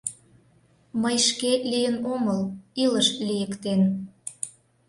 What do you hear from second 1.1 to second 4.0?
шке лийын омыл, илыш лийыктен...